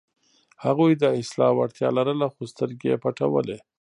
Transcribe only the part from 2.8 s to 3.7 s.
یې پټولې.